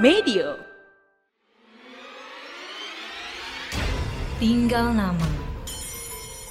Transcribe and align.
Medio. 0.00 0.56
Tinggal 4.40 4.96
nama. 4.96 5.28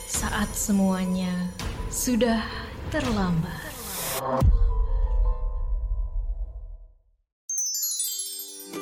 Saat 0.06 0.54
semuanya 0.54 1.50
sudah 1.90 2.46
terlambat. 2.94 3.74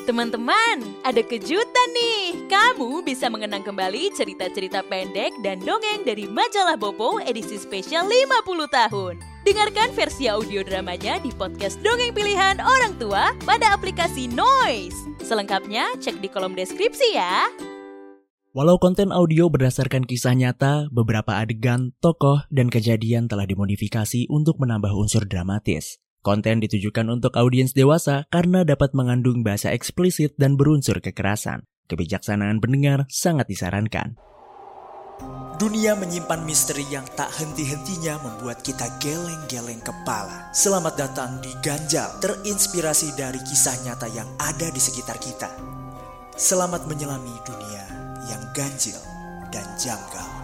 Teman-teman, 0.07 1.03
ada 1.03 1.19
kejutan 1.19 1.89
nih. 1.91 2.47
Kamu 2.47 3.03
bisa 3.03 3.27
mengenang 3.27 3.59
kembali 3.59 4.07
cerita-cerita 4.15 4.79
pendek 4.87 5.35
dan 5.43 5.59
dongeng 5.59 6.07
dari 6.07 6.23
majalah 6.31 6.79
Bobo 6.79 7.19
edisi 7.19 7.59
spesial 7.59 8.07
50 8.07 8.71
tahun. 8.71 9.20
Dengarkan 9.43 9.91
versi 9.91 10.31
audio 10.31 10.63
dramanya 10.63 11.20
di 11.20 11.27
podcast 11.35 11.83
Dongeng 11.83 12.15
Pilihan 12.15 12.63
Orang 12.63 12.95
Tua 12.95 13.35
pada 13.43 13.75
aplikasi 13.75 14.31
Noise. 14.31 14.95
Selengkapnya 15.27 15.91
cek 15.99 16.23
di 16.23 16.31
kolom 16.31 16.55
deskripsi 16.55 17.12
ya. 17.12 17.51
Walau 18.55 18.79
konten 18.79 19.12
audio 19.12 19.51
berdasarkan 19.51 20.07
kisah 20.07 20.39
nyata, 20.39 20.87
beberapa 20.87 21.35
adegan, 21.35 21.91
tokoh, 21.99 22.48
dan 22.48 22.71
kejadian 22.71 23.27
telah 23.27 23.43
dimodifikasi 23.43 24.23
untuk 24.31 24.55
menambah 24.55 24.95
unsur 24.95 25.27
dramatis. 25.27 25.99
Konten 26.27 26.59
ditujukan 26.59 27.08
untuk 27.08 27.40
audiens 27.40 27.72
dewasa 27.72 28.27
karena 28.27 28.68
dapat 28.68 28.91
mengandung 28.91 29.48
bahasa 29.48 29.72
eksplisit 29.72 30.35
dan 30.35 30.59
berunsur 30.59 30.99
kekerasan. 30.99 31.63
Kebijaksanaan 31.88 32.59
pendengar 32.59 33.08
sangat 33.08 33.48
disarankan. 33.48 34.20
Dunia 35.55 35.95
menyimpan 35.95 36.44
misteri 36.44 36.84
yang 36.91 37.08
tak 37.16 37.32
henti-hentinya 37.32 38.20
membuat 38.20 38.59
kita 38.59 38.99
geleng-geleng 38.99 39.80
kepala. 39.80 40.52
Selamat 40.52 40.99
datang 40.99 41.40
di 41.40 41.49
Ganjal, 41.63 42.20
terinspirasi 42.20 43.16
dari 43.16 43.40
kisah 43.48 43.88
nyata 43.88 44.12
yang 44.12 44.27
ada 44.35 44.68
di 44.68 44.84
sekitar 44.84 45.23
kita. 45.23 45.48
Selamat 46.35 46.91
menyelami 46.91 47.40
dunia 47.48 47.88
yang 48.27 48.44
ganjil 48.51 48.99
dan 49.48 49.63
janggal. 49.79 50.37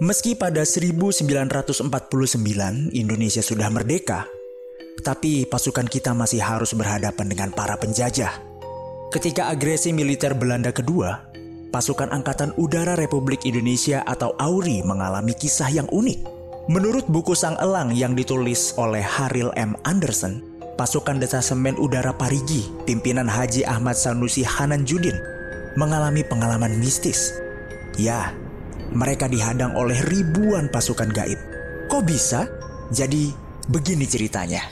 Meski 0.00 0.32
pada 0.32 0.64
1949 0.64 1.84
Indonesia 2.96 3.44
sudah 3.44 3.68
merdeka, 3.68 4.24
tapi 5.04 5.44
pasukan 5.44 5.84
kita 5.84 6.16
masih 6.16 6.40
harus 6.40 6.72
berhadapan 6.72 7.28
dengan 7.28 7.52
para 7.52 7.76
penjajah. 7.76 8.32
Ketika 9.12 9.52
agresi 9.52 9.92
militer 9.92 10.32
Belanda 10.32 10.72
kedua, 10.72 11.28
pasukan 11.68 12.16
Angkatan 12.16 12.56
Udara 12.56 12.96
Republik 12.96 13.44
Indonesia 13.44 14.00
atau 14.08 14.32
AURI 14.40 14.80
mengalami 14.88 15.36
kisah 15.36 15.68
yang 15.68 15.84
unik. 15.92 16.24
Menurut 16.72 17.04
buku 17.04 17.36
Sang 17.36 17.60
Elang 17.60 17.92
yang 17.92 18.16
ditulis 18.16 18.72
oleh 18.80 19.04
Haril 19.04 19.52
M. 19.52 19.76
Anderson, 19.84 20.40
pasukan 20.80 21.20
Detasemen 21.20 21.76
Udara 21.76 22.16
Parigi, 22.16 22.64
pimpinan 22.88 23.28
Haji 23.28 23.68
Ahmad 23.68 24.00
Sanusi 24.00 24.48
Hanan 24.48 24.88
Judin, 24.88 25.20
mengalami 25.76 26.24
pengalaman 26.24 26.72
mistis. 26.80 27.36
Ya, 28.00 28.32
mereka 28.90 29.30
dihadang 29.30 29.78
oleh 29.78 29.98
ribuan 30.10 30.66
pasukan 30.70 31.10
gaib. 31.10 31.38
Kok 31.86 32.02
bisa? 32.06 32.46
Jadi 32.90 33.30
begini 33.70 34.06
ceritanya. 34.06 34.62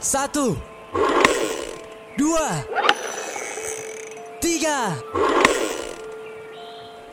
Satu, 0.00 0.56
dua, 2.16 2.64
tiga. 4.40 4.96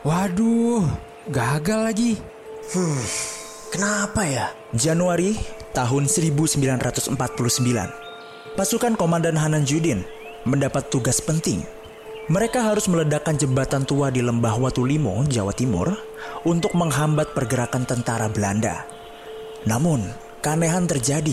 Waduh, 0.04 0.88
gagal 1.28 1.80
lagi. 1.84 2.12
Hmm, 2.72 3.00
kenapa 3.72 4.24
ya? 4.24 4.46
Januari 4.72 5.36
tahun 5.76 6.08
1949. 6.08 7.16
Pasukan 8.56 8.92
Komandan 8.96 9.36
Hanan 9.36 9.64
Judin 9.68 10.04
mendapat 10.48 10.88
tugas 10.88 11.20
penting 11.20 11.62
mereka 12.28 12.60
harus 12.60 12.84
meledakkan 12.92 13.40
jembatan 13.40 13.88
tua 13.88 14.12
di 14.12 14.20
lembah 14.20 14.60
Watulimo, 14.60 15.24
Jawa 15.24 15.56
Timur, 15.56 15.96
untuk 16.44 16.76
menghambat 16.76 17.32
pergerakan 17.32 17.88
tentara 17.88 18.28
Belanda. 18.28 18.84
Namun, 19.64 20.04
keanehan 20.44 20.84
terjadi. 20.84 21.32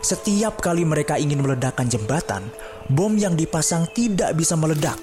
Setiap 0.00 0.64
kali 0.64 0.88
mereka 0.88 1.20
ingin 1.20 1.44
meledakkan 1.44 1.84
jembatan, 1.84 2.48
bom 2.88 3.12
yang 3.12 3.36
dipasang 3.36 3.84
tidak 3.92 4.32
bisa 4.32 4.56
meledak. 4.56 4.96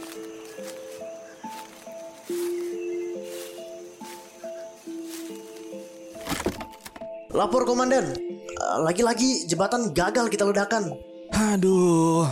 Lapor 7.34 7.66
komandan, 7.66 8.14
lagi-lagi 8.82 9.46
jembatan 9.46 9.94
gagal 9.94 10.30
kita 10.30 10.46
ledakan. 10.46 10.94
Aduh, 11.34 12.30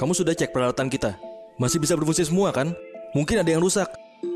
kamu 0.00 0.12
sudah 0.16 0.32
cek 0.32 0.52
peralatan 0.56 0.88
kita? 0.88 1.33
Masih 1.54 1.78
bisa 1.78 1.94
berfungsi 1.94 2.26
semua 2.26 2.50
kan? 2.50 2.74
Mungkin 3.14 3.38
ada 3.38 3.46
yang 3.46 3.62
rusak. 3.62 3.86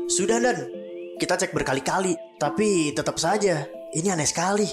Sudah 0.07 0.39
Dan, 0.39 0.71
kita 1.19 1.35
cek 1.35 1.51
berkali-kali, 1.51 2.15
tapi 2.39 2.95
tetap 2.95 3.19
saja 3.19 3.67
ini 3.91 4.07
aneh 4.07 4.23
sekali. 4.23 4.63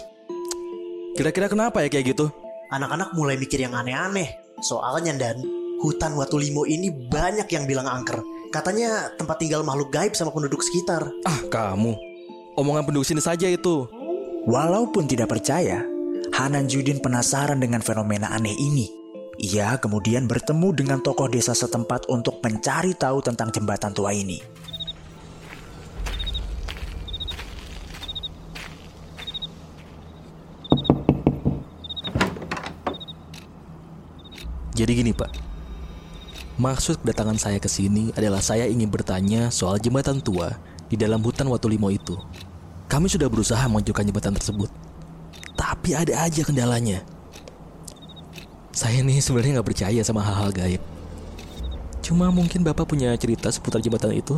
Kira-kira 1.18 1.50
kenapa 1.50 1.82
ya 1.82 1.90
kayak 1.90 2.14
gitu? 2.14 2.30
Anak-anak 2.70 3.16
mulai 3.18 3.34
mikir 3.34 3.58
yang 3.58 3.74
aneh-aneh. 3.74 4.30
Soalnya 4.62 5.16
Dan, 5.18 5.42
hutan 5.82 6.14
Watu 6.14 6.38
Limo 6.38 6.62
ini 6.68 6.92
banyak 6.92 7.50
yang 7.50 7.66
bilang 7.66 7.90
angker. 7.90 8.22
Katanya 8.54 9.10
tempat 9.18 9.42
tinggal 9.42 9.66
makhluk 9.66 9.90
gaib 9.90 10.14
sama 10.14 10.30
penduduk 10.30 10.62
sekitar. 10.62 11.02
Ah, 11.26 11.40
kamu. 11.50 11.98
Omongan 12.54 12.86
penduduk 12.86 13.10
sini 13.10 13.20
saja 13.20 13.50
itu. 13.50 13.90
Walaupun 14.46 15.10
tidak 15.10 15.34
percaya, 15.34 15.82
Hanan 16.30 16.70
Judin 16.70 17.02
penasaran 17.02 17.58
dengan 17.58 17.82
fenomena 17.82 18.30
aneh 18.30 18.54
ini. 18.54 19.05
Ia 19.36 19.76
kemudian 19.76 20.24
bertemu 20.24 20.72
dengan 20.72 20.98
tokoh 21.04 21.28
desa 21.28 21.52
setempat 21.52 22.08
untuk 22.08 22.40
mencari 22.40 22.96
tahu 22.96 23.20
tentang 23.20 23.52
jembatan 23.52 23.92
tua 23.92 24.16
ini. 24.16 24.40
Jadi 34.76 34.92
gini 34.92 35.12
pak, 35.16 35.32
maksud 36.60 37.00
kedatangan 37.00 37.40
saya 37.40 37.56
ke 37.56 37.64
sini 37.64 38.12
adalah 38.12 38.44
saya 38.44 38.68
ingin 38.68 38.92
bertanya 38.92 39.48
soal 39.48 39.80
jembatan 39.80 40.20
tua 40.20 40.52
di 40.92 41.00
dalam 41.00 41.24
hutan 41.24 41.48
Watu 41.48 41.64
Limo 41.64 41.88
itu. 41.88 42.12
Kami 42.84 43.08
sudah 43.08 43.28
berusaha 43.28 43.64
mengajukan 43.72 44.04
jembatan 44.04 44.36
tersebut, 44.36 44.68
tapi 45.56 45.96
ada 45.96 46.28
aja 46.28 46.44
kendalanya. 46.44 47.15
Saya 48.76 49.00
nih 49.00 49.24
sebenarnya 49.24 49.56
nggak 49.56 49.68
percaya 49.72 50.00
sama 50.04 50.20
hal-hal 50.20 50.52
gaib. 50.52 50.82
Cuma 52.04 52.28
mungkin 52.28 52.60
Bapak 52.60 52.84
punya 52.84 53.16
cerita 53.16 53.48
seputar 53.48 53.80
jembatan 53.80 54.12
itu? 54.12 54.36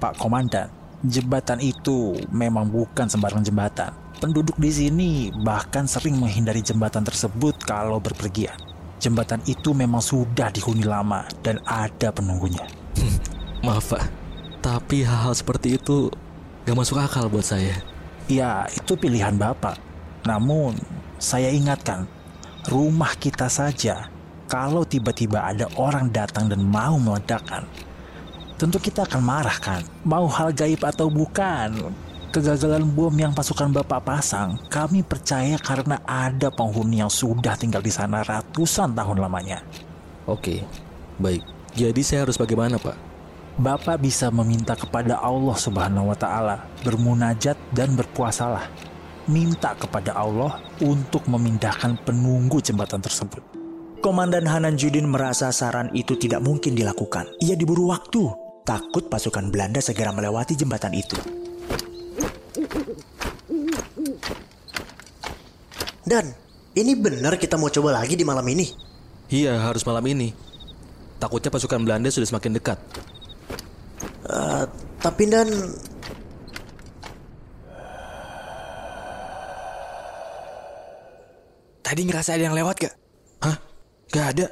Pak 0.00 0.16
Komandan, 0.16 0.72
jembatan 1.04 1.60
itu 1.60 2.16
memang 2.32 2.72
bukan 2.72 3.12
sembarang 3.12 3.44
jembatan. 3.44 3.92
Penduduk 4.16 4.56
di 4.56 4.72
sini 4.72 5.10
bahkan 5.44 5.84
sering 5.84 6.16
menghindari 6.16 6.64
jembatan 6.64 7.04
tersebut 7.04 7.60
kalau 7.60 8.00
berpergian. 8.00 8.56
Jembatan 8.96 9.44
itu 9.44 9.76
memang 9.76 10.00
sudah 10.00 10.48
dihuni 10.48 10.88
lama 10.88 11.28
dan 11.44 11.60
ada 11.68 12.08
penunggunya. 12.08 12.64
Maaf 13.68 13.92
Pak, 13.92 14.04
tapi 14.64 15.04
hal-hal 15.04 15.36
seperti 15.36 15.76
itu 15.76 16.08
gak 16.64 16.72
masuk 16.72 16.96
akal 17.04 17.28
buat 17.28 17.44
saya. 17.44 17.76
Ya, 18.32 18.64
itu 18.72 18.96
pilihan 18.96 19.36
Bapak. 19.36 19.76
Namun, 20.24 20.80
saya 21.20 21.52
ingatkan, 21.52 22.08
rumah 22.68 23.14
kita 23.18 23.50
saja, 23.50 24.06
kalau 24.46 24.86
tiba-tiba 24.86 25.42
ada 25.42 25.66
orang 25.80 26.12
datang 26.12 26.46
dan 26.46 26.62
mau 26.62 27.00
meledakkan, 27.00 27.66
tentu 28.60 28.78
kita 28.78 29.08
akan 29.08 29.22
marah 29.24 29.58
kan? 29.58 29.82
Mau 30.06 30.28
hal 30.30 30.54
gaib 30.54 30.82
atau 30.84 31.10
bukan? 31.10 31.90
Kegagalan 32.32 32.88
bom 32.88 33.12
yang 33.12 33.36
pasukan 33.36 33.68
Bapak 33.68 34.08
pasang, 34.08 34.56
kami 34.72 35.04
percaya 35.04 35.60
karena 35.60 36.00
ada 36.08 36.48
penghuni 36.48 37.04
yang 37.04 37.12
sudah 37.12 37.60
tinggal 37.60 37.84
di 37.84 37.92
sana 37.92 38.24
ratusan 38.24 38.96
tahun 38.96 39.20
lamanya. 39.20 39.60
Oke, 40.24 40.64
baik. 41.20 41.44
Jadi 41.76 42.00
saya 42.00 42.24
harus 42.24 42.40
bagaimana, 42.40 42.80
Pak? 42.80 42.96
Bapak 43.60 44.00
bisa 44.00 44.32
meminta 44.32 44.72
kepada 44.72 45.20
Allah 45.20 45.56
Subhanahu 45.60 46.08
wa 46.08 46.16
taala, 46.16 46.64
bermunajat 46.80 47.60
dan 47.68 47.92
berpuasalah 47.92 48.64
minta 49.30 49.76
kepada 49.78 50.16
Allah 50.16 50.58
untuk 50.82 51.26
memindahkan 51.30 52.02
penunggu 52.02 52.58
jembatan 52.58 52.98
tersebut. 52.98 53.42
Komandan 54.02 54.50
Hanan 54.50 54.74
Judin 54.74 55.06
merasa 55.06 55.54
saran 55.54 55.86
itu 55.94 56.18
tidak 56.18 56.42
mungkin 56.42 56.74
dilakukan. 56.74 57.38
Ia 57.38 57.54
diburu 57.54 57.86
waktu, 57.94 58.26
takut 58.66 59.06
pasukan 59.06 59.46
Belanda 59.54 59.78
segera 59.78 60.10
melewati 60.10 60.58
jembatan 60.58 60.90
itu. 60.90 61.14
Dan, 66.02 66.34
ini 66.74 66.92
benar 66.98 67.38
kita 67.38 67.54
mau 67.54 67.70
coba 67.70 68.02
lagi 68.02 68.18
di 68.18 68.26
malam 68.26 68.42
ini? 68.50 68.66
Iya, 69.30 69.54
harus 69.70 69.86
malam 69.86 70.02
ini. 70.10 70.34
Takutnya 71.22 71.54
pasukan 71.54 71.78
Belanda 71.86 72.10
sudah 72.10 72.26
semakin 72.26 72.58
dekat. 72.58 72.78
Uh, 74.26 74.66
tapi 74.98 75.30
Dan, 75.30 75.46
Tadi 81.92 82.08
ngerasa 82.08 82.40
ada 82.40 82.48
yang 82.48 82.56
lewat 82.56 82.88
gak? 82.88 82.94
Hah? 83.44 83.56
Gak 84.08 84.26
ada. 84.32 84.46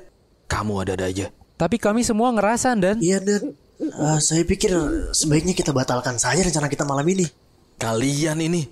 Kamu 0.44 0.84
ada-ada 0.84 1.08
aja. 1.08 1.32
Tapi 1.56 1.80
kami 1.80 2.04
semua 2.04 2.28
ngerasa 2.36 2.76
dan 2.76 3.00
Iya 3.00 3.16
dan 3.16 3.56
eh, 3.80 4.18
saya 4.20 4.44
pikir 4.44 4.68
sebaiknya 5.16 5.56
kita 5.56 5.72
batalkan 5.72 6.20
saja 6.20 6.44
rencana 6.44 6.68
kita 6.68 6.84
malam 6.84 7.08
ini. 7.08 7.24
Kalian 7.80 8.44
ini 8.44 8.68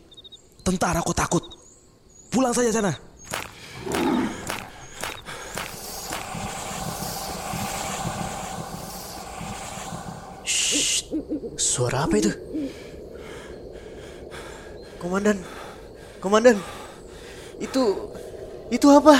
tentara 0.60 1.00
kok 1.00 1.16
takut. 1.16 1.40
Pulang 2.28 2.52
saja 2.52 2.68
sana. 2.68 2.92
Suara 11.56 12.04
apa 12.04 12.20
itu? 12.20 12.36
Komandan, 15.00 15.40
komandan, 16.20 16.60
itu 17.64 17.82
itu 18.68 18.86
apa? 18.92 19.16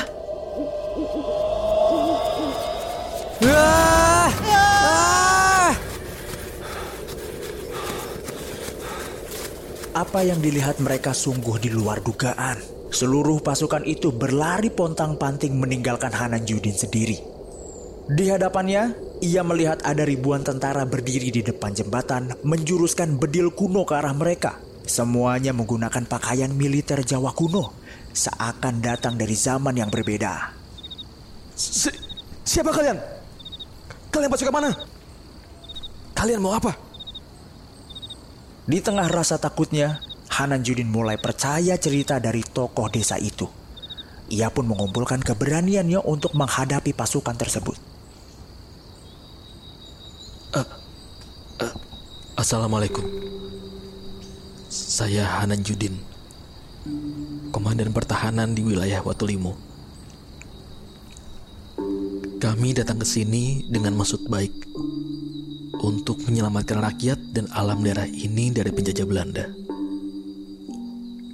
Apa 9.99 10.23
yang 10.23 10.39
dilihat 10.39 10.79
mereka 10.79 11.11
sungguh 11.11 11.59
di 11.59 11.75
luar 11.75 11.99
dugaan. 12.05 12.61
Seluruh 12.89 13.43
pasukan 13.43 13.85
itu 13.85 14.15
berlari 14.15 14.71
pontang-panting 14.71 15.59
meninggalkan 15.59 16.15
Hanan 16.15 16.47
Judin 16.47 16.73
sendiri. 16.73 17.19
Di 18.09 18.33
hadapannya, 18.33 18.97
ia 19.21 19.43
melihat 19.45 19.85
ada 19.85 20.07
ribuan 20.07 20.41
tentara 20.41 20.89
berdiri 20.89 21.29
di 21.29 21.43
depan 21.45 21.77
jembatan 21.77 22.33
menjuruskan 22.47 23.21
bedil 23.21 23.53
kuno 23.53 23.85
ke 23.85 23.93
arah 23.99 24.15
mereka. 24.17 24.68
Semuanya 24.89 25.53
menggunakan 25.53 26.09
pakaian 26.09 26.49
militer 26.49 27.05
Jawa 27.05 27.37
kuno, 27.37 27.77
seakan 28.17 28.81
datang 28.81 29.21
dari 29.21 29.37
zaman 29.37 29.77
yang 29.77 29.93
berbeda. 29.93 30.57
Si- 31.53 31.93
siapa 32.41 32.73
kalian? 32.73 32.97
Kalian 34.09 34.33
pasukan 34.33 34.55
mana? 34.57 34.73
Kalian 36.17 36.41
mau 36.41 36.57
apa? 36.57 36.73
Di 38.65 38.81
tengah 38.81 39.13
rasa 39.13 39.37
takutnya, 39.37 40.01
Hanan 40.33 40.65
Judin 40.65 40.89
mulai 40.89 41.21
percaya 41.21 41.77
cerita 41.77 42.17
dari 42.17 42.41
tokoh 42.41 42.89
desa 42.89 43.21
itu. 43.21 43.45
Ia 44.33 44.49
pun 44.49 44.69
mengumpulkan 44.73 45.21
keberaniannya 45.21 46.01
untuk 46.01 46.33
menghadapi 46.33 46.97
pasukan 46.97 47.37
tersebut. 47.37 47.77
Assalamualaikum. 52.39 53.03
Saya 54.79 55.27
Hanan 55.27 55.67
Judin, 55.67 55.99
Komandan 57.51 57.91
Pertahanan 57.91 58.55
di 58.55 58.63
wilayah 58.63 59.03
Watulimo. 59.03 59.59
Kami 62.39 62.79
datang 62.79 63.03
ke 63.03 63.07
sini 63.09 63.67
dengan 63.67 63.99
maksud 63.99 64.31
baik 64.31 64.55
untuk 65.83 66.23
menyelamatkan 66.23 66.79
rakyat 66.79 67.19
dan 67.35 67.51
alam 67.59 67.83
daerah 67.83 68.07
ini 68.07 68.55
dari 68.55 68.71
penjajah 68.71 69.03
Belanda. 69.03 69.51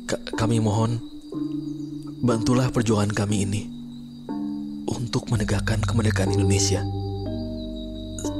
Ka- 0.09 0.25
kami 0.41 0.65
mohon 0.65 0.97
bantulah 2.25 2.73
perjuangan 2.73 3.13
kami 3.13 3.45
ini 3.45 3.63
untuk 4.89 5.29
menegakkan 5.29 5.85
kemerdekaan 5.85 6.33
Indonesia. 6.33 6.81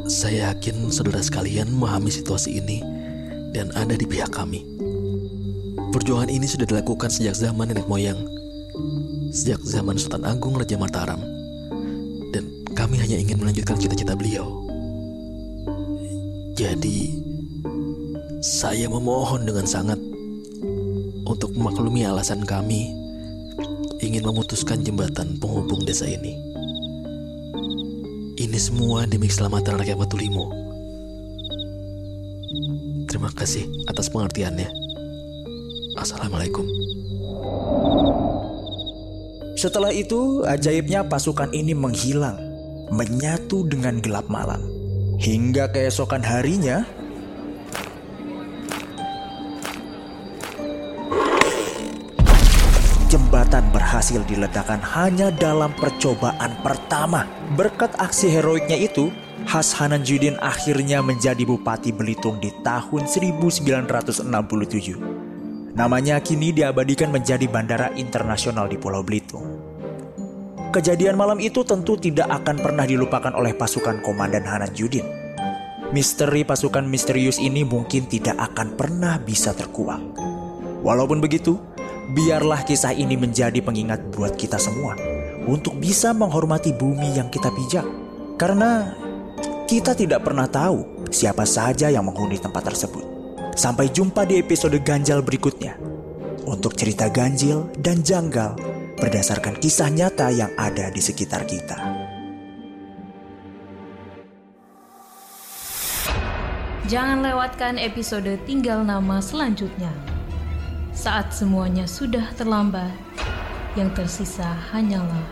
Saya 0.09 0.57
yakin 0.57 0.89
saudara 0.89 1.21
sekalian 1.21 1.77
memahami 1.77 2.09
situasi 2.09 2.57
ini 2.57 2.81
dan 3.53 3.69
ada 3.77 3.95
di 3.95 4.09
pihak 4.09 4.33
kami. 4.33 4.75
Perjuangan 5.95 6.27
ini 6.27 6.43
sudah 6.51 6.67
dilakukan 6.67 7.07
sejak 7.07 7.39
zaman 7.39 7.71
nenek 7.71 7.87
moyang, 7.87 8.19
sejak 9.31 9.63
zaman 9.63 9.95
Sultan 9.95 10.27
Agung 10.27 10.59
Raja 10.59 10.75
Mataram, 10.75 11.23
dan 12.35 12.51
kami 12.75 12.99
hanya 12.99 13.15
ingin 13.15 13.39
melanjutkan 13.39 13.79
cita-cita 13.79 14.19
beliau. 14.19 14.67
Jadi, 16.59 17.15
saya 18.43 18.91
memohon 18.91 19.47
dengan 19.47 19.71
sangat 19.71 20.03
untuk 21.31 21.55
memaklumi 21.55 22.03
alasan 22.03 22.43
kami 22.43 22.91
ingin 24.03 24.27
memutuskan 24.27 24.83
jembatan 24.83 25.39
penghubung 25.39 25.87
desa 25.87 26.11
ini. 26.11 26.35
Ini 28.35 28.59
semua 28.59 29.07
demi 29.07 29.31
keselamatan 29.31 29.79
rakyat 29.79 29.95
Batu 29.95 30.19
Limo. 30.19 30.51
Terima 33.07 33.31
kasih 33.31 33.71
atas 33.87 34.11
pengertiannya. 34.11 34.84
Assalamualaikum. 36.05 36.69
Setelah 39.57 39.89
itu, 39.89 40.45
ajaibnya 40.45 41.01
pasukan 41.09 41.49
ini 41.57 41.73
menghilang, 41.73 42.37
menyatu 42.93 43.65
dengan 43.65 44.05
gelap 44.05 44.29
malam. 44.29 44.61
Hingga 45.17 45.73
keesokan 45.73 46.21
harinya, 46.21 46.85
jembatan 53.09 53.65
berhasil 53.73 54.21
diledakkan 54.29 54.85
hanya 54.85 55.33
dalam 55.33 55.73
percobaan 55.73 56.53
pertama. 56.61 57.25
Berkat 57.57 57.97
aksi 57.97 58.29
heroiknya 58.29 58.77
itu, 58.77 59.09
Has 59.49 59.73
Hanan 59.73 60.05
Judin 60.05 60.37
akhirnya 60.45 61.01
menjadi 61.01 61.49
Bupati 61.49 61.97
Belitung 61.97 62.37
di 62.45 62.53
tahun 62.61 63.09
1967. 63.09 65.14
Namanya 65.75 66.23
kini 66.23 66.55
diabadikan 66.55 67.11
menjadi 67.11 67.51
bandara 67.51 67.91
internasional 67.99 68.71
di 68.71 68.79
Pulau 68.79 69.03
Belitung. 69.03 69.43
Kejadian 70.71 71.19
malam 71.19 71.43
itu 71.43 71.67
tentu 71.67 71.99
tidak 71.99 72.31
akan 72.31 72.63
pernah 72.63 72.87
dilupakan 72.87 73.35
oleh 73.35 73.59
pasukan 73.59 73.99
Komandan 73.99 74.47
Hanan 74.47 74.71
Judin. 74.71 75.03
Misteri 75.91 76.47
pasukan 76.47 76.87
misterius 76.87 77.43
ini 77.43 77.67
mungkin 77.67 78.07
tidak 78.07 78.39
akan 78.39 78.79
pernah 78.79 79.19
bisa 79.19 79.51
terkuak. 79.51 79.99
Walaupun 80.87 81.19
begitu, 81.19 81.59
biarlah 82.15 82.63
kisah 82.63 82.95
ini 82.95 83.19
menjadi 83.19 83.59
pengingat 83.59 84.15
buat 84.15 84.39
kita 84.39 84.63
semua 84.63 84.95
untuk 85.43 85.75
bisa 85.83 86.15
menghormati 86.15 86.71
bumi 86.71 87.19
yang 87.19 87.27
kita 87.35 87.51
pijak. 87.51 87.87
Karena 88.39 88.95
kita 89.67 89.99
tidak 89.99 90.23
pernah 90.23 90.47
tahu 90.47 91.11
siapa 91.11 91.43
saja 91.43 91.91
yang 91.91 92.07
menghuni 92.07 92.39
tempat 92.39 92.63
tersebut. 92.63 93.24
Sampai 93.53 93.93
jumpa 93.93 94.25
di 94.25 94.41
episode 94.41 94.81
ganjal 94.81 95.21
berikutnya. 95.21 95.77
Untuk 96.49 96.81
cerita 96.81 97.13
ganjil 97.13 97.69
dan 97.77 98.01
janggal 98.01 98.57
berdasarkan 98.97 99.61
kisah 99.61 99.93
nyata 99.93 100.33
yang 100.33 100.49
ada 100.57 100.89
di 100.89 101.05
sekitar 101.05 101.45
kita. 101.45 101.77
Jangan 106.89 107.21
lewatkan 107.21 107.77
episode 107.77 108.33
Tinggal 108.49 108.85
Nama 108.85 109.21
selanjutnya. 109.21 109.93
Saat 110.97 111.33
semuanya 111.33 111.89
sudah 111.89 112.29
terlambat, 112.37 112.93
yang 113.75 113.91
tersisa 113.97 114.47
hanyalah 114.71 115.27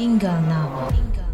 tinggal 0.00 0.36
nama. 0.48 0.88
Tinggal 0.88 1.25